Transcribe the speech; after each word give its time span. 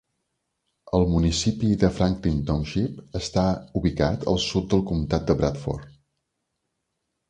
El 0.99 1.05
municipi 1.11 1.69
de 1.83 1.91
Franklin 1.99 2.41
Township 2.49 3.21
està 3.23 3.47
ubicat 3.83 4.29
al 4.35 4.43
sud 4.49 4.75
del 4.77 4.87
comtat 4.93 5.33
de 5.33 5.41
Bradford. 5.45 5.99